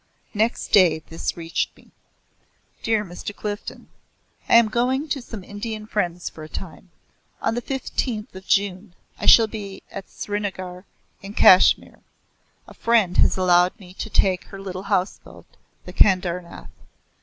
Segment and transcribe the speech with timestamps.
[0.33, 1.91] Next day this reached me:
[2.81, 3.35] Dear Mr.
[3.35, 3.85] Clifden,
[4.49, 6.89] I am going to some Indian friends for a time.
[7.39, 10.85] On the 15th of June I shall be at Srinagar
[11.21, 11.99] in Kashmir.
[12.67, 15.45] A friend has allowed me to take her little houseboat,
[15.85, 16.71] the "Kedarnath."